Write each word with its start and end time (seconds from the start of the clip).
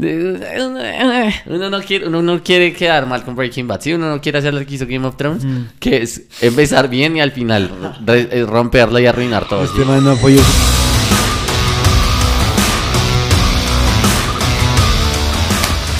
Uno 0.00 1.70
no 1.70 1.80
quiere, 1.82 2.06
uno 2.06 2.22
no 2.22 2.42
quiere 2.42 2.72
quedar 2.72 3.06
mal 3.06 3.22
con 3.22 3.36
Breaking 3.36 3.66
Bad, 3.68 3.80
¿sí? 3.82 3.92
Uno 3.92 4.08
no 4.08 4.20
quiere 4.20 4.38
hacer 4.38 4.54
lo 4.54 4.64
que 4.64 4.74
hizo 4.74 4.86
Game 4.86 5.06
of 5.06 5.16
Thrones, 5.16 5.44
que 5.78 6.02
es 6.02 6.22
empezar 6.40 6.88
bien 6.88 7.16
y 7.16 7.20
al 7.20 7.32
final 7.32 7.70
eh, 8.06 8.44
romperla 8.48 9.00
y 9.00 9.06
arruinar 9.06 9.46
todo. 9.46 9.66
¿sí? 9.66 9.72
Este 9.74 9.84
man 9.84 10.02
no 10.02 10.12
apoyó 10.12 10.40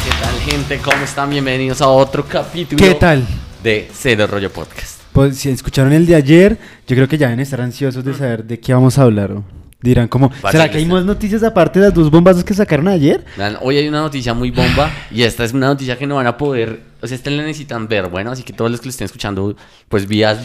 ¿Qué 0.04 0.10
tal, 0.20 0.34
gente? 0.40 0.78
¿Cómo 0.78 1.04
están? 1.04 1.30
Bienvenidos 1.30 1.80
a 1.82 1.88
otro 1.88 2.24
capítulo 2.26 2.82
¿Qué 2.82 2.94
tal? 2.94 3.26
de 3.62 3.88
Cero 3.92 4.26
Rollo 4.26 4.50
Podcast. 4.50 5.00
Pues 5.12 5.36
si 5.38 5.50
escucharon 5.50 5.92
el 5.92 6.06
de 6.06 6.14
ayer, 6.14 6.56
yo 6.86 6.96
creo 6.96 7.08
que 7.08 7.18
ya 7.18 7.26
deben 7.26 7.40
estar 7.40 7.60
ansiosos 7.60 8.04
de 8.04 8.14
saber 8.14 8.44
de 8.44 8.58
qué 8.58 8.72
vamos 8.72 8.98
a 8.98 9.02
hablar. 9.02 9.32
¿o? 9.32 9.59
Dirán 9.82 10.08
como, 10.08 10.30
¿será 10.50 10.70
que 10.70 10.76
hay 10.76 10.84
más 10.84 11.06
noticias 11.06 11.42
aparte 11.42 11.80
de 11.80 11.86
las 11.86 11.94
dos 11.94 12.10
bombazos 12.10 12.44
que 12.44 12.52
sacaron 12.52 12.86
ayer? 12.88 13.24
Vean, 13.38 13.56
Hoy 13.62 13.78
hay 13.78 13.88
una 13.88 14.00
noticia 14.00 14.34
muy 14.34 14.50
bomba 14.50 14.90
y 15.10 15.22
esta 15.22 15.42
es 15.44 15.54
una 15.54 15.68
noticia 15.68 15.96
que 15.96 16.06
no 16.06 16.16
van 16.16 16.26
a 16.26 16.36
poder, 16.36 16.80
o 17.00 17.06
sea, 17.06 17.14
esta 17.16 17.30
la 17.30 17.42
necesitan 17.42 17.88
ver, 17.88 18.08
bueno, 18.08 18.30
así 18.30 18.42
que 18.42 18.52
todos 18.52 18.70
los 18.70 18.78
que 18.80 18.88
lo 18.88 18.90
estén 18.90 19.06
escuchando, 19.06 19.56
pues 19.88 20.06
vía 20.06 20.38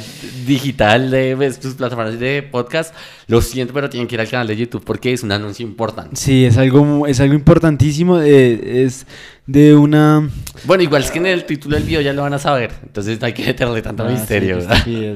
digital 0.48 1.12
de 1.12 1.36
pues, 1.36 1.60
sus 1.62 1.74
plataformas 1.74 2.18
de 2.18 2.44
podcast, 2.44 2.96
lo 3.28 3.42
siento, 3.42 3.74
pero 3.74 3.90
tienen 3.90 4.08
que 4.08 4.16
ir 4.16 4.22
al 4.22 4.30
canal 4.30 4.48
de 4.48 4.56
YouTube 4.56 4.86
porque 4.86 5.12
es 5.12 5.22
un 5.24 5.34
anuncio 5.34 5.66
importante. 5.68 6.16
Sí, 6.16 6.46
es 6.46 6.58
algo, 6.58 7.06
es 7.06 7.20
algo 7.20 7.34
importantísimo. 7.34 8.22
eh, 8.22 8.84
es 8.86 9.06
de 9.48 9.76
una... 9.76 10.30
Bueno, 10.64 10.82
igual 10.84 11.04
es 11.04 11.12
que 11.12 11.20
en 11.20 11.26
el 11.26 11.44
título 11.44 11.76
del 11.76 11.84
video 11.86 12.00
ya 12.00 12.14
lo 12.14 12.22
van 12.22 12.34
a 12.34 12.40
saber, 12.40 12.72
entonces 12.84 13.20
no 13.20 13.28
hay 13.28 13.34
que 13.34 13.44
meterle 13.46 13.82
tanto 13.82 14.04
Ah, 14.06 14.08
sí, 14.08 14.14
misterio. 14.14 14.60
qué 14.86 15.14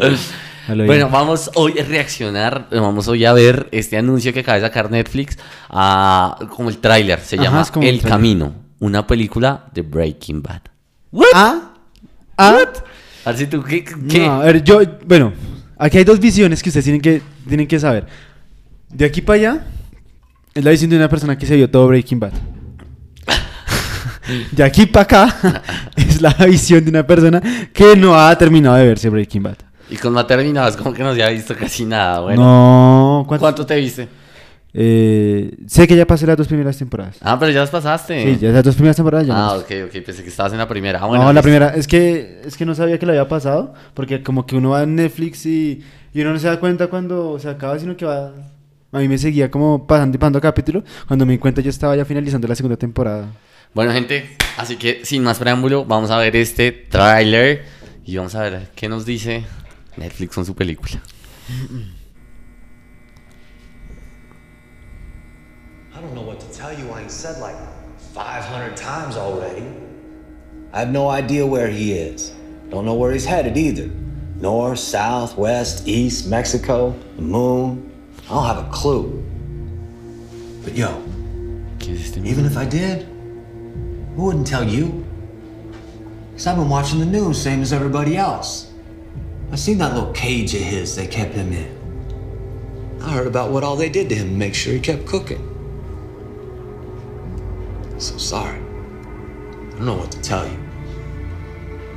bueno, 0.75 1.09
vamos 1.09 1.51
hoy 1.55 1.79
a 1.79 1.83
reaccionar, 1.83 2.67
vamos 2.71 3.07
hoy 3.07 3.25
a 3.25 3.33
ver 3.33 3.67
este 3.71 3.97
anuncio 3.97 4.33
que 4.33 4.41
acaba 4.41 4.57
de 4.57 4.65
sacar 4.65 4.91
Netflix, 4.91 5.37
a, 5.69 6.37
como 6.55 6.69
el 6.69 6.77
tráiler, 6.77 7.19
se 7.19 7.35
Ajá, 7.35 7.43
llama 7.43 7.65
como 7.65 7.87
El. 7.87 8.01
Camino, 8.01 8.53
una 8.79 9.05
película 9.05 9.65
de 9.73 9.81
Breaking 9.81 10.41
Bad. 10.41 10.61
¿Ah? 11.33 11.71
¿Ah? 12.37 12.57
A 13.25 13.31
ver 13.31 13.37
si 13.37 13.47
tú, 13.47 13.63
¿qué? 13.63 13.83
qué? 13.83 14.25
No, 14.25 14.41
a 14.41 14.45
ver, 14.45 14.63
yo, 14.63 14.81
bueno, 15.05 15.33
aquí 15.77 15.97
hay 15.97 16.03
dos 16.03 16.19
visiones 16.19 16.63
que 16.63 16.69
ustedes 16.69 16.85
tienen 16.85 17.01
que, 17.01 17.21
tienen 17.47 17.67
que 17.67 17.79
saber. 17.79 18.05
De 18.89 19.05
aquí 19.05 19.21
para 19.21 19.39
allá, 19.39 19.65
es 20.53 20.63
la 20.63 20.71
visión 20.71 20.89
de 20.89 20.97
una 20.97 21.09
persona 21.09 21.37
que 21.37 21.45
se 21.45 21.55
vio 21.55 21.69
todo 21.69 21.87
Breaking 21.87 22.19
Bad. 22.19 22.33
De 24.51 24.63
aquí 24.63 24.85
para 24.85 25.03
acá, 25.03 25.63
es 25.95 26.21
la 26.21 26.33
visión 26.45 26.83
de 26.83 26.91
una 26.91 27.05
persona 27.05 27.41
que 27.73 27.95
no 27.95 28.19
ha 28.19 28.35
terminado 28.37 28.75
de 28.75 28.87
verse 28.87 29.09
Breaking 29.09 29.43
Bad. 29.43 29.57
Y 29.89 29.97
con 29.97 30.13
no 30.13 30.25
terminabas, 30.25 30.77
como 30.77 30.93
que 30.93 31.01
no 31.03 31.13
se 31.15 31.23
ha 31.23 31.29
visto 31.29 31.55
casi 31.55 31.85
nada, 31.85 32.19
bueno. 32.21 32.41
No, 32.43 33.25
¿cuánto? 33.27 33.41
¿Cuánto 33.43 33.65
te 33.65 33.75
viste? 33.75 34.07
Eh, 34.71 35.51
sé 35.65 35.87
que 35.87 35.95
ya 35.95 36.05
pasé 36.05 36.27
las 36.27 36.37
dos 36.37 36.47
primeras 36.47 36.77
temporadas. 36.77 37.17
Ah, 37.21 37.37
pero 37.39 37.51
ya 37.51 37.61
las 37.61 37.71
pasaste. 37.71 38.21
Sí, 38.35 38.39
ya 38.39 38.49
las 38.51 38.63
dos 38.63 38.75
primeras 38.75 38.95
temporadas 38.95 39.25
ya. 39.25 39.33
Ah, 39.35 39.55
las- 39.55 39.63
ok, 39.63 39.71
ok, 39.87 40.03
pensé 40.05 40.21
que 40.23 40.29
estabas 40.29 40.51
en 40.51 40.59
la 40.59 40.67
primera. 40.67 40.99
Ah, 41.01 41.07
bueno, 41.07 41.23
no, 41.23 41.33
la 41.33 41.41
primera, 41.41 41.69
es 41.69 41.87
que, 41.87 42.41
es 42.45 42.55
que 42.55 42.65
no 42.65 42.75
sabía 42.75 42.99
que 42.99 43.05
lo 43.07 43.11
había 43.13 43.27
pasado, 43.27 43.73
porque 43.95 44.21
como 44.21 44.45
que 44.45 44.55
uno 44.55 44.69
va 44.71 44.83
en 44.83 44.95
Netflix 44.95 45.45
y, 45.47 45.81
y 46.13 46.21
uno 46.21 46.33
no 46.33 46.39
se 46.39 46.47
da 46.47 46.59
cuenta 46.59 46.87
cuando 46.87 47.39
se 47.39 47.49
acaba, 47.49 47.79
sino 47.79 47.97
que 47.97 48.05
va... 48.05 48.31
A 48.91 48.99
mí 48.99 49.07
me 49.07 49.17
seguía 49.17 49.49
como 49.51 49.85
pasando 49.87 50.15
y 50.15 50.19
pasando 50.19 50.39
capítulo, 50.41 50.83
cuando 51.07 51.25
me 51.25 51.33
di 51.33 51.39
cuenta 51.39 51.61
yo 51.61 51.69
estaba 51.69 51.95
ya 51.95 52.05
finalizando 52.05 52.47
la 52.47 52.55
segunda 52.55 52.77
temporada. 52.77 53.25
Bueno, 53.73 53.91
gente, 53.91 54.35
así 54.57 54.77
que 54.77 55.01
sin 55.03 55.23
más 55.23 55.37
preámbulo, 55.39 55.85
vamos 55.85 56.09
a 56.11 56.17
ver 56.17 56.35
este 56.35 56.71
tráiler 56.71 57.63
y 58.05 58.17
vamos 58.17 58.33
a 58.35 58.41
ver 58.41 58.67
qué 58.75 58.89
nos 58.89 59.05
dice 59.05 59.43
Netflix 59.97 60.33
con 60.33 60.45
su 60.45 60.53
película. 60.53 61.01
I 65.95 66.01
don't 66.01 66.13
know 66.13 66.21
what 66.21 66.39
to 66.39 66.47
tell 66.51 66.73
you. 66.77 66.89
I 66.91 67.01
ain't 67.01 67.11
said 67.11 67.39
like 67.41 67.55
500 68.13 68.77
times 68.77 69.17
already. 69.17 69.65
I 70.71 70.79
have 70.79 70.89
no 70.91 71.09
idea 71.09 71.45
where 71.45 71.67
he 71.67 71.93
is. 71.93 72.31
Don't 72.69 72.85
know 72.85 72.93
where 72.93 73.11
he's 73.11 73.25
headed 73.25 73.57
either. 73.57 73.89
North, 74.35 74.79
south, 74.79 75.35
west, 75.37 75.87
east, 75.87 76.27
Mexico, 76.29 76.95
the 77.15 77.21
moon. 77.21 77.91
I 78.25 78.33
don't 78.33 78.45
have 78.45 78.67
a 78.67 78.69
clue. 78.71 79.25
But 80.63 80.75
yo, 80.75 81.01
¿Qué 81.79 81.93
es 81.95 82.01
este? 82.11 82.17
even 82.25 82.45
if 82.45 82.55
I 82.55 82.65
did, 82.65 83.07
who 84.15 84.25
wouldn't 84.25 84.47
tell 84.47 84.63
you? 84.63 85.03
Because 86.31 86.47
I've 86.47 86.57
been 86.57 86.69
watching 86.69 86.99
the 86.99 87.05
news, 87.05 87.41
same 87.41 87.61
as 87.61 87.73
everybody 87.73 88.15
else. 88.15 88.68
I 89.51 89.55
seen 89.55 89.77
that 89.79 89.93
little 89.93 90.11
cage 90.13 90.53
of 90.53 90.61
his 90.61 90.95
they 90.95 91.07
kept 91.07 91.33
him 91.33 91.51
in. 91.53 92.99
I 93.01 93.11
heard 93.11 93.27
about 93.27 93.51
what 93.51 93.63
all 93.63 93.75
they 93.75 93.89
did 93.89 94.09
to 94.09 94.15
him 94.15 94.29
to 94.29 94.35
make 94.35 94.53
sure 94.53 94.73
he 94.73 94.79
kept 94.79 95.05
cooking. 95.05 95.45
So 97.97 98.17
sorry. 98.17 98.59
I 98.59 99.71
don't 99.77 99.85
know 99.85 99.95
what 99.95 100.11
to 100.11 100.21
tell 100.21 100.45
you. 100.45 100.57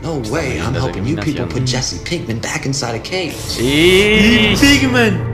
No 0.02 0.18
way 0.32 0.60
I'm 0.60 0.72
viendo 0.72 0.76
esa 0.76 0.80
helping 0.86 1.06
you 1.06 1.16
people 1.16 1.46
put 1.46 1.64
Jesse 1.64 1.98
Pinkman 2.04 2.40
back 2.40 2.66
inside 2.66 2.94
a 2.94 2.98
cage. 2.98 3.34
Sí. 3.34 4.54
¡Pigman! 4.56 5.30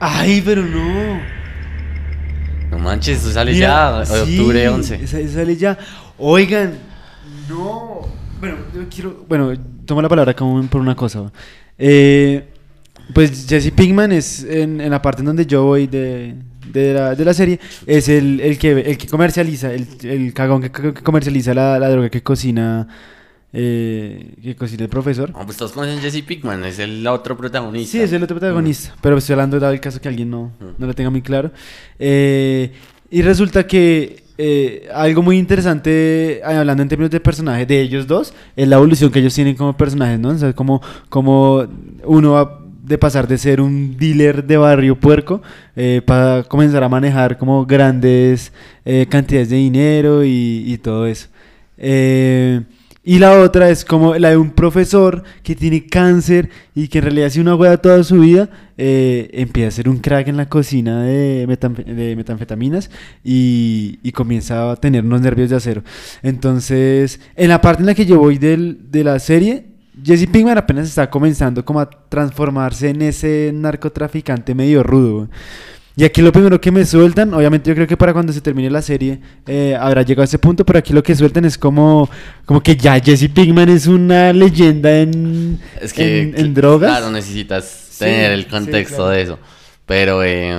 ¡Ay, 0.00 0.40
pero 0.44 0.62
no! 0.62 1.20
No 2.70 2.78
manches, 2.78 3.18
eso 3.24 3.32
sale 3.32 3.52
Mira, 3.52 3.66
ya, 3.66 4.04
sí, 4.06 4.38
octubre 4.38 4.68
11. 4.68 4.94
esa- 5.02 5.18
esa 5.18 5.34
sale 5.34 5.56
ya. 5.56 5.76
Oigan, 6.18 6.78
no. 7.48 8.07
Bueno, 8.40 8.56
yo 8.74 8.80
quiero. 8.88 9.24
Bueno, 9.28 9.52
tomo 9.84 10.02
la 10.02 10.08
palabra 10.08 10.34
como 10.34 10.62
por 10.68 10.80
una 10.80 10.94
cosa. 10.94 11.32
Eh, 11.76 12.44
pues 13.14 13.46
Jesse 13.48 13.70
Pinkman 13.72 14.12
es 14.12 14.44
en, 14.44 14.80
en 14.80 14.90
la 14.90 15.00
parte 15.00 15.20
en 15.20 15.26
donde 15.26 15.46
yo 15.46 15.64
voy 15.64 15.86
de, 15.86 16.34
de, 16.72 16.92
la, 16.94 17.14
de 17.14 17.24
la 17.24 17.34
serie. 17.34 17.58
Es 17.86 18.08
el, 18.08 18.40
el, 18.40 18.58
que, 18.58 18.72
el 18.72 18.98
que 18.98 19.06
comercializa, 19.08 19.72
el, 19.72 19.86
el 20.02 20.32
cagón 20.34 20.62
que, 20.62 20.70
que 20.70 20.92
comercializa 21.02 21.54
la, 21.54 21.78
la 21.78 21.88
droga 21.88 22.10
que 22.10 22.22
cocina. 22.22 22.86
Eh, 23.50 24.34
que 24.42 24.54
cocina 24.54 24.82
el 24.82 24.90
profesor. 24.90 25.30
No, 25.30 25.46
pues 25.46 25.56
todos 25.56 25.72
conocen 25.72 26.00
Jesse 26.00 26.22
Pickman, 26.22 26.62
es 26.64 26.78
el 26.80 27.06
otro 27.06 27.34
protagonista. 27.34 27.92
Sí, 27.92 28.00
es 28.00 28.12
el 28.12 28.22
otro 28.22 28.38
protagonista. 28.38 28.94
Pero 29.00 29.16
estoy 29.16 29.32
hablando 29.32 29.58
dado 29.58 29.72
el 29.72 29.80
caso 29.80 30.02
que 30.02 30.08
alguien 30.08 30.28
no, 30.28 30.52
no 30.76 30.86
lo 30.86 30.92
tenga 30.92 31.08
muy 31.08 31.22
claro. 31.22 31.50
Eh, 31.98 32.70
y 33.10 33.22
resulta 33.22 33.66
que 33.66 34.22
eh, 34.38 34.88
algo 34.94 35.22
muy 35.22 35.36
interesante, 35.36 36.38
eh, 36.38 36.42
hablando 36.44 36.82
en 36.82 36.88
términos 36.88 37.10
de 37.10 37.20
personaje 37.20 37.66
de 37.66 37.80
ellos 37.80 38.06
dos, 38.06 38.32
es 38.56 38.68
la 38.68 38.76
evolución 38.76 39.10
que 39.10 39.18
ellos 39.18 39.34
tienen 39.34 39.56
como 39.56 39.76
personajes, 39.76 40.18
¿no? 40.18 40.30
O 40.30 40.38
sea, 40.38 40.52
como, 40.52 40.80
como 41.08 41.66
uno 42.04 42.32
va 42.32 42.60
de 42.82 42.96
pasar 42.96 43.28
de 43.28 43.36
ser 43.36 43.60
un 43.60 43.98
dealer 43.98 44.44
de 44.44 44.56
barrio 44.56 44.98
puerco 44.98 45.42
eh, 45.76 46.00
para 46.06 46.44
comenzar 46.44 46.82
a 46.82 46.88
manejar 46.88 47.36
como 47.36 47.66
grandes 47.66 48.50
cantidades 49.10 49.50
de 49.50 49.56
dinero 49.56 50.24
y, 50.24 50.64
y 50.66 50.78
todo 50.78 51.06
eso. 51.06 51.28
Eh, 51.78 52.62
y 53.04 53.18
la 53.18 53.40
otra 53.40 53.70
es 53.70 53.84
como 53.84 54.16
la 54.16 54.30
de 54.30 54.36
un 54.36 54.50
profesor 54.50 55.22
que 55.42 55.54
tiene 55.54 55.86
cáncer 55.86 56.50
y 56.74 56.88
que 56.88 56.98
en 56.98 57.04
realidad 57.04 57.30
si 57.30 57.40
una 57.40 57.54
hueá 57.54 57.78
toda 57.78 58.02
su 58.04 58.20
vida 58.20 58.50
eh, 58.76 59.30
empieza 59.32 59.68
a 59.68 59.70
ser 59.70 59.88
un 59.88 59.98
crack 59.98 60.28
en 60.28 60.36
la 60.36 60.48
cocina 60.48 61.02
de, 61.04 61.46
metanfe- 61.48 61.84
de 61.84 62.16
metanfetaminas 62.16 62.90
y, 63.24 63.98
y 64.02 64.12
comienza 64.12 64.72
a 64.72 64.76
tener 64.76 65.04
unos 65.04 65.20
nervios 65.22 65.48
de 65.50 65.56
acero. 65.56 65.82
Entonces, 66.22 67.20
en 67.34 67.48
la 67.48 67.60
parte 67.60 67.80
en 67.82 67.86
la 67.86 67.94
que 67.94 68.04
yo 68.06 68.18
voy 68.18 68.36
del- 68.38 68.90
de 68.90 69.04
la 69.04 69.18
serie, 69.18 69.66
Jesse 70.04 70.26
Pinkman 70.28 70.58
apenas 70.58 70.86
está 70.88 71.10
comenzando 71.10 71.64
como 71.64 71.80
a 71.80 71.90
transformarse 72.08 72.90
en 72.90 73.02
ese 73.02 73.50
narcotraficante 73.54 74.54
medio 74.54 74.82
rudo. 74.82 75.28
Y 75.98 76.04
aquí 76.04 76.22
lo 76.22 76.30
primero 76.30 76.60
que 76.60 76.70
me 76.70 76.86
sueltan, 76.86 77.34
obviamente 77.34 77.68
yo 77.68 77.74
creo 77.74 77.88
que 77.88 77.96
para 77.96 78.12
cuando 78.12 78.32
se 78.32 78.40
termine 78.40 78.70
la 78.70 78.80
serie 78.82 79.18
eh, 79.48 79.76
habrá 79.78 80.02
llegado 80.02 80.22
a 80.22 80.26
ese 80.26 80.38
punto, 80.38 80.64
pero 80.64 80.78
aquí 80.78 80.92
lo 80.92 81.02
que 81.02 81.16
sueltan 81.16 81.44
es 81.44 81.58
como, 81.58 82.08
como 82.44 82.62
que 82.62 82.76
ya 82.76 83.00
Jesse 83.00 83.28
Pinkman 83.28 83.68
es 83.68 83.88
una 83.88 84.32
leyenda 84.32 84.96
en, 84.96 85.58
Es 85.80 85.92
que, 85.92 86.22
en, 86.22 86.38
en 86.38 86.54
drogas. 86.54 86.88
Claro, 86.90 87.10
necesitas 87.10 87.64
Sí, 87.90 87.98
tener 88.04 88.30
el 88.30 88.44
sí, 88.44 88.48
contexto 88.48 88.96
claro. 88.98 89.10
de 89.10 89.22
eso. 89.22 89.38
Pero, 89.86 90.22
eh, 90.22 90.54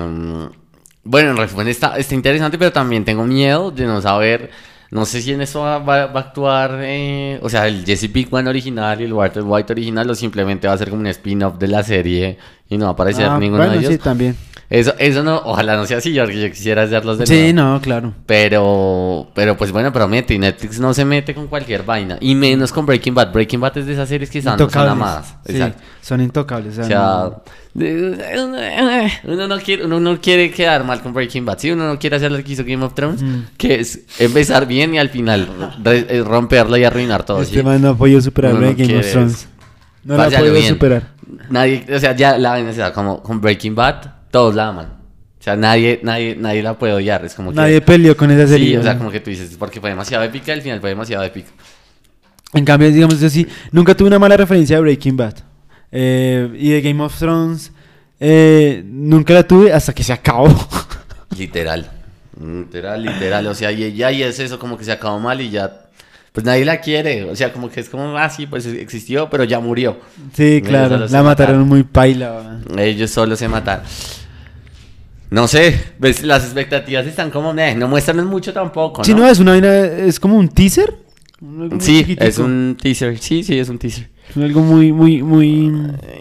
bueno, 1.03 1.31
en 1.31 1.37
resumen 1.37 1.67
está, 1.69 1.97
está 1.97 2.13
interesante, 2.15 2.57
pero 2.57 2.71
también 2.73 3.05
tengo 3.05 3.25
miedo 3.25 3.71
de 3.71 3.85
no 3.85 4.01
saber. 4.01 4.51
No 4.91 5.05
sé 5.05 5.21
si 5.21 5.31
en 5.33 5.41
eso 5.41 5.61
va, 5.61 5.77
va- 5.79 6.07
va 6.07 6.19
a 6.19 6.23
actuar, 6.23 6.79
eh, 6.81 7.39
o 7.43 7.49
sea, 7.49 7.67
el 7.67 7.85
Jesse 7.85 8.09
Pinkman 8.09 8.47
original 8.47 8.99
y 8.99 9.03
el 9.05 9.13
Walter 9.13 9.43
White 9.43 9.71
original, 9.73 10.09
o 10.09 10.15
simplemente 10.15 10.67
va 10.67 10.73
a 10.73 10.77
ser 10.77 10.89
como 10.89 11.01
un 11.01 11.07
spin-off 11.07 11.57
de 11.59 11.67
la 11.67 11.83
serie 11.83 12.37
y 12.69 12.77
no 12.77 12.87
aparecer 12.87 13.25
Ah, 13.25 13.37
ninguno 13.39 13.63
bueno, 13.63 13.73
de 13.73 13.79
ellos. 13.79 13.91
sí, 13.93 13.97
también. 13.97 14.35
Eso, 14.69 14.93
eso 14.99 15.23
no, 15.23 15.41
ojalá 15.45 15.75
no 15.75 15.87
sea 15.87 15.97
así, 15.97 16.15
porque 16.19 16.39
yo 16.39 16.47
quisiera 16.51 16.83
hacerlos 16.83 17.17
de 17.17 17.25
Sí, 17.25 17.51
nuevo. 17.53 17.73
no, 17.73 17.81
claro. 17.81 18.13
Pero, 18.27 19.31
pero 19.33 19.57
pues 19.57 19.71
bueno, 19.71 19.91
promete. 19.91 20.35
Y 20.35 20.37
Netflix 20.37 20.79
no 20.79 20.93
se 20.93 21.05
mete 21.05 21.33
con 21.33 21.47
cualquier 21.47 21.81
vaina. 21.81 22.17
Y 22.21 22.35
menos 22.35 22.71
con 22.71 22.85
Breaking 22.85 23.15
Bad. 23.15 23.33
Breaking 23.33 23.59
Bad 23.59 23.79
es 23.79 23.87
de 23.87 23.93
esas 23.93 24.07
series 24.07 24.29
que 24.29 24.43
son, 24.43 24.51
son 24.51 24.61
Intocables. 24.61 24.91
amadas. 24.91 25.35
Sí, 25.47 25.53
Exacto. 25.53 25.81
son 26.01 26.21
intocables. 26.21 26.77
o 26.77 26.81
O 26.81 26.83
sea, 26.83 27.31
no- 27.73 28.57
uno 29.33 29.47
no 29.47 29.57
quiere, 29.59 29.85
uno 29.85 29.99
no 29.99 30.21
quiere 30.21 30.51
quedar 30.51 30.83
mal 30.83 31.01
con 31.01 31.13
Breaking 31.13 31.45
Bad. 31.45 31.57
Sí, 31.59 31.71
uno 31.71 31.87
no 31.87 31.97
quiere 31.97 32.17
hacer 32.17 32.31
lo 32.31 32.43
que 32.43 32.51
hizo 32.51 32.63
Game 32.63 32.83
of 32.85 32.93
Thrones, 32.93 33.21
Mm. 33.23 33.39
que 33.57 33.79
es 33.79 34.01
empezar 34.19 34.67
bien 34.67 34.93
y 34.93 34.99
al 34.99 35.09
final 35.09 35.47
eh, 35.85 36.23
romperla 36.25 36.77
y 36.77 36.83
arruinar 36.83 37.23
todo. 37.25 37.41
este 37.41 37.57
¿sí? 37.57 37.63
man 37.63 37.81
no 37.81 37.97
podido 37.97 38.21
superar 38.21 38.53
no 38.53 38.59
Game 38.75 38.97
of 38.99 39.11
Thrones. 39.11 39.47
No 40.03 40.15
podido 40.15 40.53
bien. 40.53 40.67
superar. 40.69 41.03
Nadie, 41.49 41.85
o 41.93 41.99
sea, 41.99 42.15
ya 42.15 42.37
la 42.37 42.51
vaina 42.51 42.71
da 42.73 42.93
como 42.93 43.21
con 43.21 43.41
Breaking 43.41 43.75
Bad, 43.75 44.29
todos 44.31 44.55
la 44.55 44.69
aman. 44.69 44.99
O 45.39 45.43
sea, 45.43 45.55
nadie, 45.55 45.99
nadie, 46.03 46.35
nadie 46.35 46.61
la 46.61 46.77
puede 46.77 46.93
odiar. 46.93 47.23
Es 47.23 47.33
como 47.33 47.51
que. 47.51 47.55
Nadie 47.55 47.81
peleó 47.81 48.17
con 48.17 48.29
esa 48.31 48.47
serie. 48.47 48.71
Sí, 48.71 48.77
o 48.77 48.83
sea, 48.83 48.97
como 48.97 49.09
que 49.09 49.19
tú 49.19 49.29
dices, 49.29 49.55
porque 49.57 49.79
fue 49.79 49.89
demasiado 49.89 50.23
épica, 50.23 50.51
al 50.51 50.61
final 50.61 50.81
fue 50.81 50.89
demasiado 50.89 51.23
épico. 51.23 51.49
En 52.53 52.65
cambio, 52.65 52.91
digamos 52.91 53.21
así, 53.21 53.47
nunca 53.71 53.95
tuve 53.95 54.07
una 54.07 54.19
mala 54.19 54.35
referencia 54.35 54.77
de 54.77 54.81
Breaking 54.81 55.15
Bad. 55.17 55.35
Eh, 55.91 56.49
y 56.55 56.69
de 56.71 56.81
Game 56.81 57.01
of 57.01 57.17
Thrones, 57.17 57.71
eh, 58.19 58.83
nunca 58.85 59.33
la 59.33 59.43
tuve 59.43 59.71
hasta 59.71 59.93
que 59.93 60.03
se 60.03 60.13
acabó. 60.13 60.49
Literal. 61.37 61.89
Literal, 62.39 63.03
literal. 63.03 63.47
O 63.47 63.53
sea, 63.53 63.71
y 63.71 63.93
ya 63.93 64.11
y 64.11 64.23
es 64.23 64.39
eso, 64.39 64.57
como 64.57 64.77
que 64.77 64.85
se 64.85 64.91
acabó 64.91 65.19
mal 65.19 65.41
y 65.41 65.49
ya. 65.49 65.88
Pues 66.39 66.45
nadie 66.45 66.63
la 66.63 66.79
quiere. 66.79 67.25
O 67.25 67.35
sea, 67.35 67.51
como 67.51 67.69
que 67.69 67.81
es 67.81 67.89
como, 67.89 68.17
ah, 68.17 68.29
sí, 68.29 68.47
pues 68.47 68.65
existió, 68.65 69.29
pero 69.29 69.43
ya 69.43 69.59
murió. 69.59 69.99
sí, 70.33 70.61
claro, 70.65 71.05
la 71.05 71.21
mataron 71.21 71.67
muy 71.67 71.83
paila. 71.83 72.61
Ellos 72.77 73.11
solo 73.11 73.35
se 73.35 73.49
mataron. 73.49 73.83
No 75.31 75.49
sé, 75.49 75.77
ves, 75.99 76.23
las 76.23 76.45
expectativas 76.45 77.05
están 77.05 77.29
como, 77.29 77.53
no 77.53 77.87
muestran 77.89 78.25
mucho 78.25 78.53
tampoco, 78.53 78.99
¿no? 79.01 79.03
Si 79.03 79.13
no, 79.13 79.27
es 79.27 79.39
una 79.39 79.57
es 79.57 80.17
como 80.17 80.37
un 80.37 80.47
teaser. 80.47 80.95
Algo 81.41 81.81
Sí, 81.81 81.97
chiquitico. 81.99 82.23
es 82.23 82.37
un 82.37 82.77
teaser. 82.81 83.17
Sí, 83.17 83.43
sí, 83.43 83.59
es 83.59 83.67
un 83.67 83.77
teaser. 83.77 84.07
Algo 84.37 84.61
muy, 84.61 84.93
muy, 84.93 85.21
muy. 85.21 85.73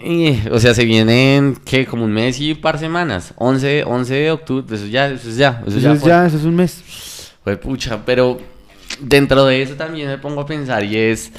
Eh, 0.03 0.49
o 0.51 0.59
sea, 0.59 0.73
se 0.73 0.83
vienen, 0.83 1.57
¿qué? 1.63 1.85
Como 1.85 2.03
un 2.03 2.11
mes 2.11 2.41
y 2.41 2.51
un 2.51 2.59
par 2.59 2.77
semanas. 2.77 3.33
11, 3.37 3.85
11 3.85 4.13
de 4.13 4.31
octubre, 4.31 4.75
eso 4.75 4.85
ya, 4.85 5.07
eso 5.07 5.29
es 5.29 5.37
ya. 5.37 5.63
Eso, 5.65 5.77
Eso 5.77 5.79
ya 5.79 5.93
es 5.93 6.03
ya, 6.03 6.25
eso 6.25 6.35
es 6.35 6.43
un 6.43 6.55
mes. 6.55 7.31
Fue 7.41 7.55
pucha, 7.55 8.03
pero 8.05 8.58
dentro 9.01 9.45
de 9.45 9.61
eso 9.61 9.75
también 9.75 10.07
me 10.07 10.17
pongo 10.17 10.41
a 10.41 10.45
pensar 10.45 10.83
y 10.83 10.97
es 10.97 11.31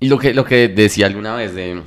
lo 0.00 0.18
que 0.18 0.34
lo 0.34 0.44
que 0.44 0.68
decía 0.68 1.06
alguna 1.06 1.34
vez 1.34 1.54
de 1.54 1.80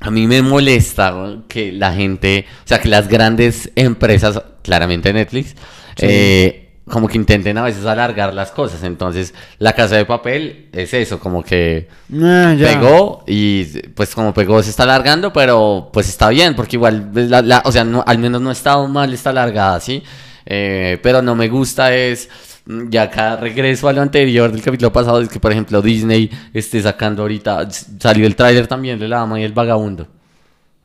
a 0.00 0.10
mí 0.10 0.26
me 0.26 0.42
molesta 0.42 1.14
que 1.48 1.72
la 1.72 1.92
gente, 1.94 2.46
o 2.64 2.68
sea, 2.68 2.78
que 2.80 2.88
las 2.88 3.08
grandes 3.08 3.70
empresas, 3.74 4.40
claramente 4.62 5.12
Netflix, 5.12 5.50
Sí. 5.96 6.06
eh, 6.08 6.60
como 6.86 7.08
que 7.08 7.16
intenten 7.16 7.56
a 7.56 7.62
veces 7.62 7.86
alargar 7.86 8.34
las 8.34 8.50
cosas. 8.50 8.82
Entonces, 8.82 9.32
la 9.58 9.72
casa 9.72 9.96
de 9.96 10.04
papel 10.04 10.68
es 10.72 10.92
eso, 10.92 11.18
como 11.18 11.42
que 11.42 11.88
Ah, 12.22 12.54
pegó 12.58 13.24
y 13.26 13.64
pues 13.94 14.14
como 14.14 14.34
pegó 14.34 14.62
se 14.62 14.68
está 14.68 14.82
alargando, 14.82 15.32
pero 15.32 15.88
pues 15.92 16.08
está 16.10 16.28
bien, 16.28 16.54
porque 16.54 16.76
igual, 16.76 17.08
pues, 17.10 17.30
la- 17.30 17.40
la- 17.40 17.62
o 17.64 17.72
sea, 17.72 17.84
no- 17.84 18.04
al 18.06 18.18
menos 18.18 18.42
no 18.42 18.50
está 18.50 18.76
mal, 18.86 19.14
está 19.14 19.30
alargada, 19.30 19.80
¿sí? 19.80 20.02
Eh, 20.44 20.98
pero 21.02 21.22
no 21.22 21.34
me 21.34 21.48
gusta 21.48 21.94
es, 21.94 22.28
ya 22.66 23.02
acá 23.02 23.36
regreso 23.36 23.88
a 23.88 23.92
lo 23.92 24.00
anterior 24.00 24.50
del 24.50 24.62
capítulo 24.62 24.92
pasado, 24.92 25.20
es 25.20 25.28
que 25.28 25.38
por 25.40 25.52
ejemplo 25.52 25.82
Disney 25.82 26.30
esté 26.52 26.80
sacando 26.82 27.22
ahorita, 27.22 27.68
salió 27.98 28.26
el 28.26 28.34
tráiler 28.36 28.66
también 28.66 28.98
de 28.98 29.08
La 29.08 29.18
Dama 29.18 29.38
y 29.40 29.44
el 29.44 29.52
Vagabundo. 29.52 30.06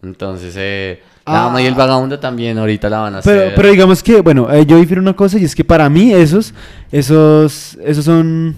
Entonces, 0.03 0.53
eh, 0.57 1.01
La 1.25 1.33
Dama 1.43 1.61
y 1.61 1.65
el 1.67 1.73
Ah. 1.73 1.77
Vagabundo 1.77 2.19
también 2.19 2.57
ahorita 2.57 2.89
la 2.89 2.99
van 2.99 3.15
a 3.15 3.21
Pero, 3.21 3.41
hacer. 3.41 3.55
pero 3.55 3.69
digamos 3.69 4.01
que, 4.03 4.21
bueno, 4.21 4.51
eh, 4.53 4.65
yo 4.65 4.77
difiero 4.77 5.01
una 5.01 5.13
cosa 5.15 5.37
y 5.39 5.43
es 5.45 5.55
que 5.55 5.63
para 5.63 5.89
mí 5.89 6.13
esos, 6.13 6.53
esos, 6.91 7.77
esos 7.83 8.03
son, 8.05 8.55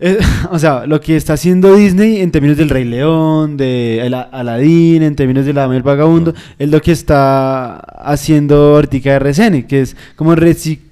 eh, 0.00 0.18
o 0.50 0.58
sea, 0.58 0.86
lo 0.86 1.00
que 1.00 1.16
está 1.16 1.34
haciendo 1.34 1.74
Disney 1.74 2.20
en 2.20 2.30
términos 2.30 2.56
del 2.56 2.68
Rey 2.68 2.84
León, 2.84 3.56
de 3.56 4.06
el 4.06 4.14
Aladdin, 4.14 5.02
en 5.02 5.14
términos 5.16 5.44
de 5.44 5.52
La 5.52 5.62
Dama 5.62 5.74
y 5.74 5.76
el 5.78 5.82
Vagabundo, 5.82 6.34
es 6.58 6.70
lo 6.70 6.80
que 6.80 6.92
está 6.92 7.76
haciendo 7.76 8.72
Ortica 8.74 9.14
RCN, 9.16 9.66
que 9.66 9.82
es 9.82 9.96
como 10.16 10.34
reciclar 10.34 10.85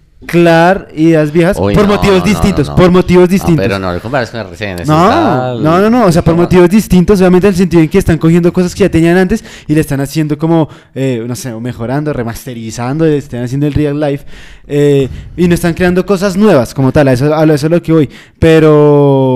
ideas 0.95 1.33
viejas 1.33 1.57
Uy, 1.61 1.75
por 1.75 1.87
no, 1.87 1.95
motivos 1.95 2.19
no, 2.19 2.25
distintos, 2.25 2.69
no. 2.69 2.77
por 2.77 2.91
motivos 2.91 3.29
distintos. 3.29 3.65
pero 3.65 3.79
no 3.79 3.93
lo 3.93 4.01
compares 4.01 4.31
con 4.31 4.41
RCN. 4.41 4.87
No, 4.87 5.59
no, 5.61 5.81
no, 5.81 5.91
no, 5.91 6.07
o 6.07 6.13
sea, 6.13 6.23
por 6.23 6.35
motivos 6.35 6.69
distintos, 6.69 7.21
obviamente 7.21 7.47
en 7.47 7.53
el 7.53 7.57
sentido 7.57 7.83
en 7.83 7.89
que 7.89 7.99
están 7.99 8.19
cogiendo 8.19 8.53
cosas 8.53 8.75
que 8.75 8.81
ya 8.81 8.91
tenían 8.91 9.17
antes 9.17 9.45
y 9.67 9.75
le 9.75 9.81
están 9.81 10.01
haciendo 10.01 10.39
como, 10.39 10.69
eh, 10.95 11.25
no 11.27 11.35
sé, 11.37 11.53
mejorando, 11.55 12.13
remasterizando, 12.13 13.05
le 13.05 13.19
están 13.19 13.45
haciendo 13.45 13.67
el 13.67 13.75
real 13.75 13.99
life 13.99 14.25
eh, 14.67 15.09
y 15.37 15.49
no 15.49 15.55
están 15.55 15.75
creando 15.75 16.05
cosas 16.05 16.37
nuevas 16.37 16.75
como 16.75 16.93
tal, 16.93 17.09
a 17.09 17.13
eso, 17.13 17.35
a 17.35 17.45
eso 17.45 17.67
es 17.67 17.71
lo 17.71 17.83
que 17.83 17.93
voy, 17.93 18.11
pero... 18.39 19.34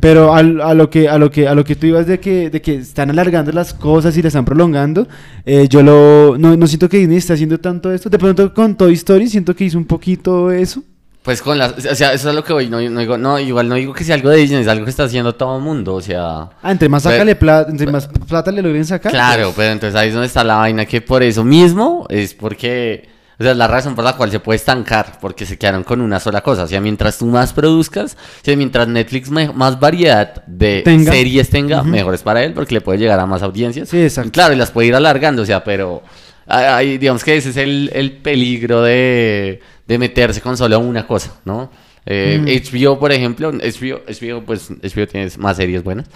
Pero 0.00 0.34
al- 0.34 0.60
a, 0.60 0.74
lo 0.74 0.90
que 0.90 1.08
a 1.08 1.16
lo 1.18 1.30
que 1.30 1.48
a 1.48 1.54
lo 1.54 1.64
que 1.64 1.74
tú 1.74 1.86
ibas 1.86 2.06
de 2.06 2.20
que 2.20 2.50
de 2.50 2.60
que 2.60 2.74
están 2.76 3.10
alargando 3.10 3.50
las 3.52 3.72
cosas 3.72 4.16
y 4.16 4.22
las 4.22 4.30
están 4.30 4.44
prolongando, 4.44 5.06
eh, 5.44 5.66
yo 5.68 5.82
lo 5.82 6.36
no, 6.38 6.56
no 6.56 6.66
siento 6.66 6.88
que 6.88 6.98
Disney 6.98 7.16
esté 7.18 7.32
haciendo 7.32 7.58
tanto 7.58 7.90
esto. 7.92 8.10
De 8.10 8.18
pronto 8.18 8.52
con 8.52 8.76
Toy 8.76 8.92
Story 8.94 9.28
siento 9.28 9.54
que 9.56 9.64
hizo 9.64 9.78
un 9.78 9.86
poquito 9.86 10.50
eso. 10.52 10.82
Pues 11.22 11.42
con 11.42 11.58
las, 11.58 11.72
o 11.84 11.94
sea, 11.96 12.12
eso 12.12 12.28
es 12.28 12.34
lo 12.36 12.44
que 12.44 12.52
voy, 12.52 12.68
no, 12.68 12.80
no 12.88 13.00
digo, 13.00 13.18
no, 13.18 13.36
igual 13.40 13.68
no 13.68 13.74
digo 13.74 13.92
que 13.92 14.04
sea 14.04 14.14
algo 14.14 14.28
de 14.30 14.36
Disney, 14.36 14.60
es 14.60 14.68
algo 14.68 14.84
que 14.84 14.90
está 14.90 15.02
haciendo 15.04 15.34
todo 15.34 15.56
el 15.56 15.62
mundo, 15.64 15.94
o 15.94 16.00
sea, 16.00 16.50
Ah, 16.62 16.70
entre 16.70 16.88
más 16.88 17.02
sácale 17.02 17.34
plata, 17.34 17.68
entre 17.68 17.90
más 17.90 18.06
plata 18.28 18.52
le 18.52 18.62
logren 18.62 18.84
sacar. 18.84 19.10
claro, 19.10 19.46
pues. 19.46 19.56
pero 19.56 19.72
entonces 19.72 19.98
ahí 19.98 20.06
es 20.08 20.14
donde 20.14 20.28
está 20.28 20.44
la 20.44 20.54
vaina, 20.58 20.84
que 20.86 21.00
por 21.00 21.24
eso 21.24 21.42
mismo 21.42 22.06
es 22.10 22.32
porque, 22.32 23.08
o 23.38 23.42
sea, 23.42 23.52
es 23.52 23.58
la 23.58 23.66
razón 23.68 23.94
por 23.94 24.04
la 24.04 24.14
cual 24.16 24.30
se 24.30 24.40
puede 24.40 24.56
estancar, 24.56 25.18
porque 25.20 25.44
se 25.46 25.58
quedaron 25.58 25.84
con 25.84 26.00
una 26.00 26.18
sola 26.20 26.42
cosa, 26.42 26.64
o 26.64 26.66
sea, 26.66 26.80
mientras 26.80 27.18
tú 27.18 27.26
más 27.26 27.52
produzcas, 27.52 28.14
o 28.14 28.44
sea, 28.44 28.56
mientras 28.56 28.88
Netflix 28.88 29.30
más 29.30 29.78
variedad 29.78 30.44
de 30.46 30.82
Tenga. 30.82 31.12
series 31.12 31.50
tenga, 31.50 31.80
Ujú. 31.82 31.88
mejor 31.90 32.14
es 32.14 32.22
para 32.22 32.42
él, 32.44 32.52
porque 32.54 32.74
le 32.74 32.80
puede 32.80 32.98
llegar 32.98 33.20
a 33.20 33.26
más 33.26 33.42
audiencias. 33.42 33.88
Sí, 33.88 34.00
exacto. 34.02 34.30
Claro, 34.32 34.54
y 34.54 34.56
las 34.56 34.70
puede 34.70 34.88
ir 34.88 34.94
alargando, 34.94 35.42
o 35.42 35.46
sea, 35.46 35.62
pero 35.64 36.02
ahí, 36.46 36.96
digamos 36.98 37.22
que 37.24 37.36
ese 37.36 37.50
es 37.50 37.56
el, 37.56 37.90
el 37.92 38.12
peligro 38.18 38.82
de, 38.82 39.60
de 39.86 39.98
meterse 39.98 40.40
con 40.40 40.56
solo 40.56 40.78
una 40.78 41.06
cosa, 41.06 41.32
¿no? 41.44 41.70
Eh, 42.08 42.38
Mm. 42.40 42.46
HBO, 42.76 42.98
por 43.00 43.10
ejemplo, 43.12 43.50
HBO, 43.52 44.00
HBO, 44.06 44.44
pues 44.46 44.70
HBO 44.70 45.06
tiene 45.08 45.28
más 45.38 45.56
series 45.56 45.82
buenas, 45.82 46.06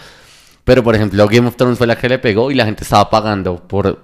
pero 0.62 0.84
por 0.84 0.94
ejemplo 0.94 1.26
Game 1.26 1.48
of 1.48 1.56
Thrones 1.56 1.78
fue 1.78 1.86
la 1.88 1.96
que 1.96 2.08
le 2.08 2.18
pegó 2.20 2.50
y 2.52 2.54
la 2.54 2.64
gente 2.64 2.84
estaba 2.84 3.10
pagando 3.10 3.56
por, 3.66 4.00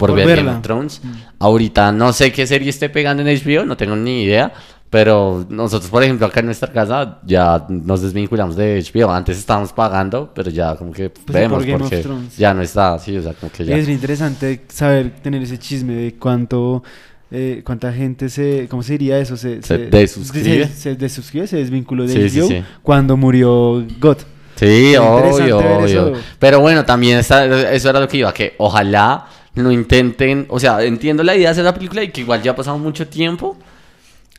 por, 0.00 0.08
Por 0.08 0.16
ver 0.16 0.26
Game 0.26 0.36
verla. 0.36 0.56
of 0.56 0.62
Thrones. 0.62 1.00
Ahorita 1.38 1.92
no 1.92 2.12
sé 2.14 2.32
qué 2.32 2.46
serie 2.46 2.70
esté 2.70 2.88
pegando 2.88 3.22
en 3.22 3.28
HBO, 3.28 3.66
no 3.66 3.76
tengo 3.76 3.94
ni 3.94 4.22
idea. 4.24 4.52
Pero 4.88 5.46
nosotros, 5.48 5.88
por 5.88 6.02
ejemplo, 6.02 6.26
acá 6.26 6.40
en 6.40 6.46
nuestra 6.46 6.72
casa 6.72 7.20
ya 7.24 7.64
nos 7.68 8.00
desvinculamos 8.02 8.56
de 8.56 8.82
HBO. 8.82 9.12
Antes 9.12 9.38
estábamos 9.38 9.72
pagando, 9.72 10.32
pero 10.34 10.50
ya 10.50 10.74
como 10.74 10.90
que 10.92 11.10
Pues, 11.10 11.26
vemos 11.26 11.58
por 11.58 11.66
Game 11.66 11.78
porque 11.84 12.02
ya 12.36 12.52
no 12.52 12.62
está, 12.62 12.98
sí, 12.98 13.16
o 13.16 13.22
sea, 13.22 13.34
como 13.34 13.52
que 13.52 13.64
ya. 13.66 13.76
Es 13.76 13.88
interesante 13.88 14.62
saber 14.68 15.10
tener 15.22 15.42
ese 15.42 15.58
chisme 15.58 15.92
de 15.94 16.14
cuánto, 16.16 16.82
eh, 17.30 17.62
cuánta 17.64 17.92
gente 17.92 18.28
se, 18.28 18.66
¿cómo 18.68 18.82
se 18.82 18.92
diría 18.94 19.18
eso? 19.20 19.36
Se, 19.36 19.62
Se 19.62 19.78
desuscribe. 19.78 20.66
Se, 20.66 20.74
se 20.74 20.94
desuscribe, 20.96 21.46
se 21.46 21.58
desvinculó 21.58 22.04
de 22.06 22.12
Sí, 22.14 22.28
sí, 22.30 22.40
HBO 22.40 22.48
sí. 22.48 22.64
cuando 22.82 23.16
murió 23.16 23.86
God. 24.00 24.16
Sí, 24.56 24.96
obvio, 24.96 25.58
obvio. 25.58 26.12
Pero 26.40 26.58
bueno, 26.60 26.84
también 26.84 27.18
está, 27.18 27.44
eso 27.72 27.90
era 27.90 28.00
lo 28.00 28.08
que 28.08 28.16
iba, 28.16 28.34
que 28.34 28.54
ojalá 28.58 29.24
no 29.54 29.70
intenten, 29.70 30.46
o 30.48 30.60
sea, 30.60 30.82
entiendo 30.82 31.22
la 31.22 31.34
idea 31.34 31.48
de 31.48 31.52
hacer 31.52 31.64
la 31.64 31.74
película 31.74 32.02
y 32.02 32.10
que 32.10 32.20
igual 32.20 32.42
ya 32.42 32.52
ha 32.52 32.56
pasado 32.56 32.78
mucho 32.78 33.08
tiempo. 33.08 33.56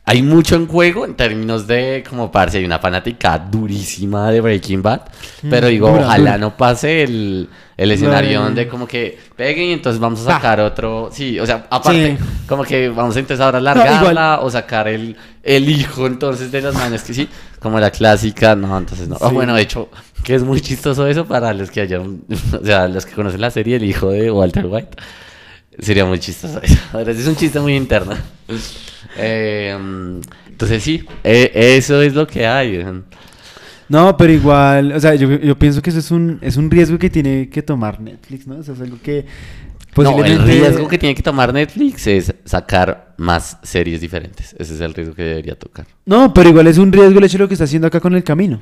Hay 0.04 0.20
mucho 0.20 0.56
en 0.56 0.66
juego 0.66 1.04
en 1.04 1.14
términos 1.14 1.68
de, 1.68 2.02
como 2.08 2.32
parece, 2.32 2.58
hay 2.58 2.64
una 2.64 2.80
fanática 2.80 3.38
durísima 3.38 4.32
de 4.32 4.40
Breaking 4.40 4.82
Bad. 4.82 5.02
Pero 5.48 5.68
Mm, 5.68 5.70
digo, 5.70 5.88
dura, 5.90 6.00
ojalá 6.06 6.18
dura. 6.32 6.38
no 6.38 6.56
pase 6.56 7.04
el, 7.04 7.48
el 7.76 7.92
escenario 7.92 8.30
de- 8.40 8.44
donde 8.44 8.68
como 8.68 8.88
que 8.88 9.16
peguen 9.36 9.66
y 9.68 9.72
entonces 9.74 10.00
vamos 10.00 10.20
a 10.22 10.26
Pa. 10.26 10.32
sacar 10.34 10.58
otro. 10.60 11.08
Sí, 11.12 11.38
o 11.38 11.46
sea, 11.46 11.66
aparte, 11.70 12.16
Sí. 12.18 12.24
como 12.48 12.64
que 12.64 12.88
vamos 12.88 13.16
a 13.16 13.20
ahora 13.44 13.58
igual. 13.60 13.68
alargarla 13.78 14.40
o 14.40 14.50
sacar 14.50 14.88
el, 14.88 15.16
el 15.40 15.68
hijo 15.68 16.04
entonces 16.08 16.50
de 16.50 16.62
las 16.62 16.74
manos 16.74 17.02
que 17.02 17.14
sí, 17.14 17.28
como 17.60 17.78
la 17.78 17.90
clásica. 17.92 18.56
No, 18.56 18.76
entonces 18.76 19.06
no. 19.08 19.16
Ah, 19.20 19.28
Sí. 19.28 19.34
bueno, 19.36 19.54
de 19.54 19.62
hecho, 19.62 19.88
que 20.24 20.34
es 20.34 20.42
muy 20.42 20.60
chistoso 20.60 21.06
eso 21.06 21.26
para 21.26 21.54
los 21.54 21.70
que 21.70 21.80
hayan, 21.80 22.22
o 22.60 22.66
sea, 22.66 22.88
los 22.88 23.06
que 23.06 23.12
conocen 23.12 23.40
la 23.40 23.52
serie, 23.52 23.76
el 23.76 23.84
hijo 23.84 24.10
de 24.10 24.32
Walter 24.32 24.66
White. 24.66 24.96
Sería 25.78 26.04
muy 26.04 26.18
chistoso 26.18 26.60
eso. 26.60 26.76
Ahora, 26.92 27.12
Es 27.12 27.24
un 27.26 27.36
chiste 27.36 27.60
muy 27.60 27.76
interno. 27.76 28.16
Eh, 29.16 29.76
entonces 30.48 30.82
sí, 30.82 31.04
eh, 31.24 31.50
eso 31.76 32.00
es 32.02 32.14
lo 32.14 32.26
que 32.26 32.46
hay. 32.46 32.84
No, 33.88 34.16
pero 34.16 34.32
igual, 34.32 34.92
o 34.92 35.00
sea, 35.00 35.14
yo, 35.14 35.28
yo 35.38 35.58
pienso 35.58 35.82
que 35.82 35.90
eso 35.90 35.98
es 35.98 36.10
un, 36.10 36.38
es 36.40 36.56
un 36.56 36.70
riesgo 36.70 36.98
que 36.98 37.10
tiene 37.10 37.50
que 37.50 37.62
tomar 37.62 38.00
Netflix, 38.00 38.46
¿no? 38.46 38.56
O 38.58 38.62
sea, 38.62 38.74
es 38.74 38.80
algo 38.80 38.96
que 39.02 39.26
No, 39.96 40.22
el 40.24 40.36
posiblemente... 40.36 40.44
riesgo 40.46 40.88
que 40.88 40.98
tiene 40.98 41.14
que 41.14 41.22
tomar 41.22 41.52
Netflix 41.52 42.06
es 42.06 42.34
sacar 42.44 43.14
más 43.18 43.58
series 43.62 44.00
diferentes. 44.00 44.54
Ese 44.58 44.74
es 44.74 44.80
el 44.80 44.94
riesgo 44.94 45.14
que 45.14 45.22
debería 45.24 45.56
tocar. 45.58 45.86
No, 46.06 46.32
pero 46.32 46.48
igual 46.48 46.66
es 46.68 46.78
un 46.78 46.90
riesgo 46.90 47.18
el 47.18 47.24
hecho 47.24 47.36
de 47.38 47.44
lo 47.44 47.48
que 47.48 47.54
está 47.54 47.64
haciendo 47.64 47.88
acá 47.88 48.00
con 48.00 48.14
el 48.14 48.24
camino. 48.24 48.60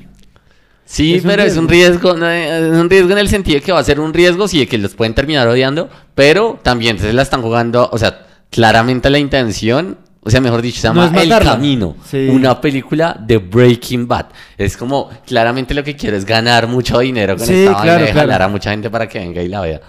Sí, 0.83 1.15
Es 1.15 1.23
un 1.23 1.29
pero 1.29 1.43
es 1.43 1.55
un 1.55 1.69
riesgo, 1.69 2.11
es 2.17 2.77
un 2.77 2.89
riesgo 2.89 3.11
en 3.11 3.17
el 3.19 3.29
sentido 3.29 3.59
de 3.59 3.61
que 3.61 3.71
va 3.71 3.79
a 3.79 3.83
ser 3.83 4.01
un 4.01 4.13
riesgo, 4.13 4.49
sí, 4.49 4.59
de 4.59 4.67
que 4.67 4.77
los 4.77 4.93
pueden 4.95 5.13
terminar 5.13 5.47
odiando, 5.47 5.89
pero 6.15 6.59
también 6.61 6.99
se 6.99 7.13
la 7.13 7.21
están 7.21 7.41
jugando, 7.41 7.89
o 7.93 7.97
sea, 7.97 8.25
claramente 8.49 9.09
la 9.09 9.19
intención, 9.19 9.97
o 10.23 10.29
sea, 10.29 10.39
mejor 10.41 10.61
dicho, 10.61 10.79
se 10.81 10.87
No 10.89 10.93
llama 10.95 11.05
es 11.17 11.23
El 11.23 11.29
matarla. 11.29 11.51
Camino, 11.53 11.95
Sí. 12.05 12.27
una 12.29 12.59
película 12.61 13.17
de 13.19 13.37
Breaking 13.37 14.07
Bad. 14.07 14.27
Es 14.57 14.77
como, 14.77 15.09
claramente 15.25 15.73
lo 15.73 15.83
que 15.83 15.95
quiere 15.95 16.17
es 16.17 16.25
ganar 16.25 16.67
mucho 16.67 16.99
dinero 16.99 17.35
con 17.37 17.45
Sí, 17.47 17.53
esta 17.53 17.71
vaina 17.71 17.83
claro, 17.83 18.05
de 18.05 18.11
claro. 18.11 18.19
jalar 18.27 18.41
a 18.43 18.47
mucha 18.47 18.71
gente 18.71 18.89
para 18.89 19.07
que 19.07 19.19
venga 19.19 19.41
y 19.41 19.47
la 19.47 19.61
vea. 19.61 19.81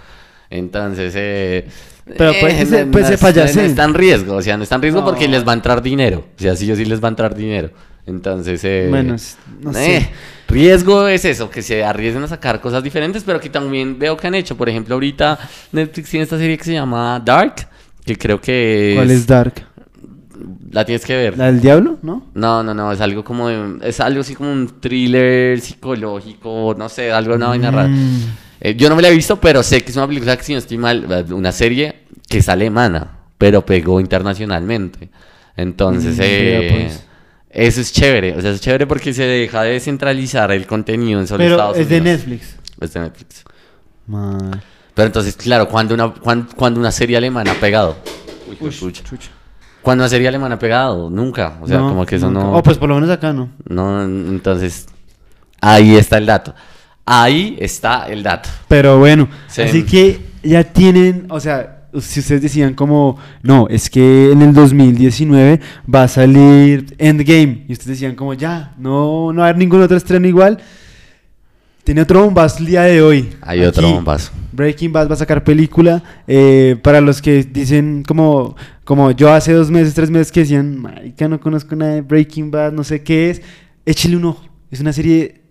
Entonces, 0.49 1.13
eh... 1.15 1.67
Pero 2.17 2.33
puede 2.39 2.57
que 2.57 2.65
se- 2.65 2.85
no- 2.85 2.91
puede 2.91 3.03
no 3.03 3.07
ser 3.07 3.15
es- 3.15 3.21
payasé. 3.21 3.61
no 3.61 3.67
está 3.67 3.83
en 3.85 3.93
riesgo, 3.93 4.35
o 4.35 4.41
sea, 4.41 4.57
no 4.57 4.63
está 4.63 4.75
en 4.75 4.81
riesgo 4.81 4.99
No. 5.01 5.05
porque 5.05 5.27
les 5.27 5.47
va 5.47 5.51
a 5.51 5.55
entrar 5.55 5.81
dinero. 5.81 6.25
O 6.37 6.41
sea, 6.41 6.55
sí 6.55 6.69
o 6.71 6.75
sí 6.75 6.83
les 6.85 7.01
va 7.01 7.07
a 7.07 7.09
entrar 7.09 7.33
dinero. 7.33 7.69
Entonces, 8.05 8.61
eh, 8.65 8.87
Bueno, 8.89 9.15
es- 9.15 9.37
no 9.61 9.71
eh, 9.71 9.73
sé. 9.73 10.09
Riesgo 10.49 11.07
es 11.07 11.23
eso, 11.25 11.49
que 11.49 11.61
se 11.61 11.83
arriesguen 11.85 12.23
a 12.23 12.27
sacar 12.27 12.59
cosas 12.59 12.83
diferentes, 12.83 13.23
pero 13.23 13.39
que 13.39 13.49
también 13.49 13.97
veo 13.97 14.17
que 14.17 14.27
han 14.27 14.35
hecho. 14.35 14.57
Por 14.57 14.67
ejemplo, 14.67 14.95
ahorita 14.95 15.39
Netflix 15.71 16.09
tiene 16.09 16.23
esta 16.25 16.37
serie 16.37 16.57
que 16.57 16.65
se 16.65 16.73
llama 16.73 17.21
Dark, 17.23 17.67
que 18.05 18.17
creo 18.17 18.41
que 18.41 18.91
¿Cuál 18.97 19.09
es 19.11 19.25
Dark? 19.25 19.53
La 20.71 20.85
tienes 20.85 21.05
que 21.05 21.15
ver. 21.15 21.37
¿La 21.37 21.45
del 21.47 21.61
diablo? 21.61 21.97
¿No? 22.01 22.27
No, 22.33 22.63
no, 22.63 22.73
no, 22.73 22.91
es 22.91 23.01
algo 23.01 23.23
como 23.23 23.47
de- 23.49 23.87
es 23.87 23.99
algo 23.99 24.21
así 24.21 24.35
como 24.35 24.51
un 24.51 24.79
thriller 24.81 25.59
psicológico, 25.61 26.75
no 26.77 26.89
sé, 26.89 27.11
algo 27.11 27.35
una 27.35 27.47
vaina 27.47 27.71
rara. 27.71 27.87
Mm. 27.87 28.21
Eh, 28.61 28.75
yo 28.75 28.89
no 28.89 28.95
me 28.95 29.01
la 29.01 29.09
he 29.09 29.15
visto, 29.15 29.39
pero 29.39 29.61
sé 29.63 29.81
que 29.81 29.91
es 29.91 29.97
una 29.97 30.07
película 30.07 30.35
que 30.37 30.43
si 30.43 30.53
no 30.53 30.59
estoy 30.59 30.77
mal, 30.77 31.05
eh, 31.09 31.33
una 31.33 31.51
serie 31.51 32.03
que 32.29 32.37
es 32.39 32.49
alemana, 32.49 33.19
pero 33.37 33.65
pegó 33.65 33.99
internacionalmente. 33.99 35.09
Entonces, 35.55 36.17
Mm, 36.17 36.21
eh, 36.23 36.69
pues. 36.71 37.05
eso 37.49 37.81
es 37.81 37.91
chévere, 37.91 38.35
o 38.37 38.41
sea, 38.41 38.51
es 38.51 38.61
chévere 38.61 38.87
porque 38.87 39.13
se 39.13 39.23
deja 39.23 39.63
de 39.63 39.79
centralizar 39.79 40.51
el 40.51 40.65
contenido 40.65 41.19
en 41.19 41.27
solo 41.27 41.43
Pero 41.43 41.55
Estados 41.55 41.77
es 41.77 41.89
de. 41.89 42.01
Netflix. 42.01 42.55
Es 42.79 42.93
de 42.93 42.99
Netflix. 43.01 43.43
Ma- 44.07 44.61
Pero 44.93 45.07
entonces, 45.07 45.35
claro, 45.35 45.67
cuando 45.67 45.93
una, 45.93 46.13
cuan- 46.13 46.47
cuando, 46.55 46.79
una 46.79 46.91
serie 46.91 47.17
alemana 47.17 47.51
ha 47.51 47.55
pegado. 47.55 47.97
Uy, 48.49 48.57
Uy, 48.59 48.69
chucha. 48.71 49.03
chucha. 49.03 49.29
Cuando 49.83 50.07
serie 50.09 50.27
alemana 50.29 50.57
pegado, 50.57 51.09
nunca. 51.09 51.57
O 51.61 51.67
sea, 51.67 51.77
No, 51.79 51.89
como 51.89 52.05
que 52.05 52.15
eso 52.15 52.31
nunca. 52.31 52.45
no. 52.47 52.53
Oh, 52.57 52.63
pues 52.63 52.77
por 52.77 52.89
lo 52.89 52.95
menos 52.95 53.09
acá 53.09 53.31
no. 53.33 53.49
No, 53.69 54.01
entonces, 54.03 54.87
ahí 55.61 55.95
está 55.95 56.17
el 56.17 56.25
dato. 56.25 56.55
Ahí 57.05 57.57
está 57.59 58.05
el 58.07 58.23
dato. 58.23 58.49
Pero 58.69 58.97
bueno, 58.97 59.27
Sí. 59.47 59.61
así 59.61 59.83
que 59.83 60.21
ya 60.41 60.63
tienen, 60.63 61.27
o 61.29 61.39
sea, 61.39 61.81
si 61.99 62.21
ustedes 62.21 62.41
decían 62.41 62.73
como, 62.73 63.17
no, 63.41 63.67
es 63.69 63.89
que 63.89 64.31
en 64.31 64.41
el 64.41 64.53
2019 64.53 65.59
va 65.93 66.03
a 66.03 66.07
salir 66.07 66.95
Endgame, 66.97 67.65
y 67.67 67.73
ustedes 67.73 67.99
decían 67.99 68.15
como, 68.15 68.33
ya, 68.33 68.73
no, 68.79 69.31
no 69.33 69.41
va 69.41 69.47
a 69.47 69.49
haber 69.49 69.57
ningún 69.59 69.81
otro 69.81 69.97
estreno 69.97 70.25
igual, 70.27 70.59
tiene 71.83 72.01
otro 72.01 72.23
bombazo 72.23 72.59
el 72.59 72.65
día 72.67 72.83
de 72.83 73.01
hoy. 73.01 73.29
Hay 73.41 73.63
otro 73.65 73.85
Aquí, 73.85 73.93
bombazo. 73.95 74.31
Breaking 74.53 74.93
Bad 74.93 75.09
va 75.09 75.13
a 75.15 75.17
sacar 75.17 75.43
película. 75.43 76.03
eh, 76.27 76.77
para 76.81 77.01
los 77.01 77.21
que 77.21 77.43
dicen 77.43 78.03
como, 78.07 78.55
como 78.83 79.11
yo 79.11 79.31
hace 79.31 79.53
dos 79.53 79.69
meses, 79.69 79.93
tres 79.93 80.09
meses 80.09 80.31
que 80.31 80.41
decían, 80.41 80.77
marica, 80.77 81.27
no 81.27 81.39
conozco 81.39 81.75
nada 81.75 81.95
de 81.95 82.01
Breaking 82.01 82.51
Bad, 82.51 82.71
no 82.73 82.83
sé 82.83 83.03
qué 83.03 83.29
es, 83.29 83.41
échale 83.85 84.17
un 84.17 84.25
ojo. 84.25 84.45
Es 84.71 84.79
una 84.79 84.93
serie 84.93 85.41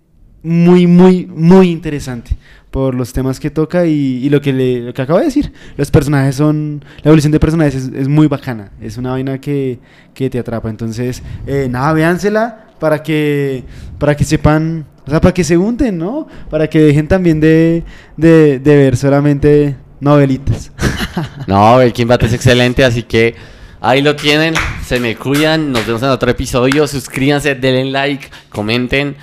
muy, 0.42 0.86
muy, 0.86 1.26
muy 1.26 1.70
interesante 1.70 2.36
por 2.70 2.94
los 2.94 3.12
temas 3.12 3.38
que 3.38 3.50
toca 3.50 3.86
y, 3.86 4.24
y 4.24 4.30
lo, 4.30 4.40
que 4.40 4.52
le, 4.52 4.80
lo 4.80 4.94
que 4.94 5.02
acabo 5.02 5.18
de 5.18 5.26
decir. 5.26 5.52
Los 5.76 5.90
personajes 5.90 6.36
son, 6.36 6.84
la 7.02 7.10
evolución 7.10 7.30
de 7.30 7.38
personajes 7.38 7.74
es, 7.74 7.92
es 7.94 8.08
muy 8.08 8.26
bacana. 8.26 8.72
Es 8.80 8.96
una 8.96 9.10
vaina 9.10 9.38
que, 9.40 9.78
que 10.14 10.30
te 10.30 10.38
atrapa. 10.38 10.70
Entonces, 10.70 11.22
eh, 11.46 11.68
nada, 11.70 11.92
véansela 11.92 12.71
para 12.82 13.00
que, 13.00 13.62
para 13.96 14.16
que 14.16 14.24
sepan, 14.24 14.84
o 15.06 15.10
sea, 15.10 15.20
para 15.20 15.32
que 15.32 15.44
se 15.44 15.56
unten, 15.56 15.96
¿no? 15.96 16.26
Para 16.50 16.66
que 16.68 16.80
dejen 16.80 17.06
también 17.06 17.38
de, 17.38 17.84
de, 18.16 18.58
de 18.58 18.76
ver 18.76 18.96
solamente 18.96 19.76
novelitas. 20.00 20.72
No, 21.46 21.76
Breaking 21.76 22.08
Bad 22.08 22.24
es 22.24 22.32
excelente, 22.32 22.84
así 22.84 23.02
que 23.04 23.36
ahí 23.80 24.00
lo 24.02 24.16
tienen. 24.16 24.54
Se 24.84 24.98
me 24.98 25.14
cuidan. 25.14 25.70
Nos 25.70 25.86
vemos 25.86 26.02
en 26.02 26.08
otro 26.08 26.30
episodio. 26.30 26.88
Suscríbanse, 26.88 27.54
denle 27.54 27.84
like, 27.84 28.28
comenten 28.48 29.14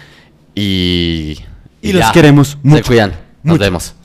y. 0.56 1.40
Y 1.82 1.92
los 1.94 2.04
ya. 2.06 2.12
queremos 2.14 2.58
mucho, 2.62 2.84
Se 2.84 2.88
cuidan. 2.88 3.10
Nos 3.44 3.54
mucho. 3.56 3.64
vemos. 3.64 3.96